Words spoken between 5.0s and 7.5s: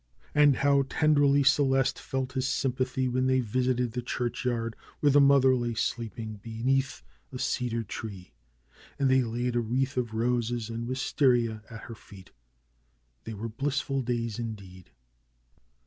the mother lay sleeping be neath a